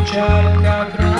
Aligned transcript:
I'm 0.00 0.06
trying 0.06 0.56
to 0.56 0.62
get 0.62 0.96
through. 0.96 1.19